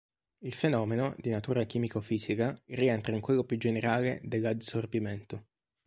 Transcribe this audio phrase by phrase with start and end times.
[0.39, 5.45] Il fenomeno, di natura chimico-fisica, rientra in quello più generale dell'adsorbimento.